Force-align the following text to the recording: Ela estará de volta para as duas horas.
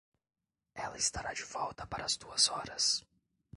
Ela 0.73 0.97
estará 0.97 1.31
de 1.39 1.43
volta 1.57 1.85
para 1.85 2.05
as 2.05 2.17
duas 2.17 2.47
horas. 2.49 2.85